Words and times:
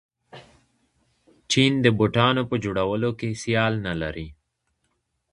چین 1.51 1.71
د 1.85 1.87
بوټانو 1.97 2.43
په 2.49 2.55
جوړولو 2.63 3.09
کې 3.19 3.39
سیال 3.43 3.73
نلري. 3.85 4.27